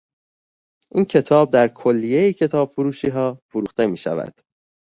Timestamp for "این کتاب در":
0.91-1.67